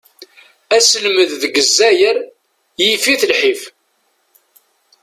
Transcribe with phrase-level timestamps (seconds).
[0.75, 2.17] Aselmed deg Zzayer,
[2.83, 3.61] yif-it lḥif.